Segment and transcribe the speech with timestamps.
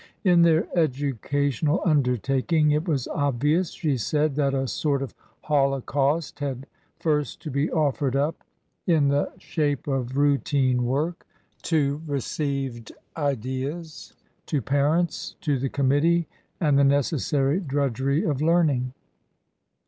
[0.23, 6.65] In their educational undertaking it was obvious, she said, that a sort of holocaust had
[6.97, 8.43] first to be offered up
[8.87, 9.03] TRANSITION.
[9.03, 11.27] 91— in the shape of routine work—
[11.65, 14.15] ^to received ideas,
[14.47, 16.27] to parents, to the Committee,
[16.59, 18.95] and the necessary drudgery of learning.